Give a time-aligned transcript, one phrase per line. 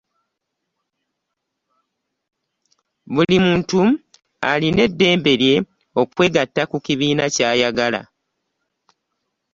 [3.13, 3.79] Buli muntu
[4.51, 5.55] alina eddembe lye
[6.01, 8.01] okwegatta ku kibiina kyayagala.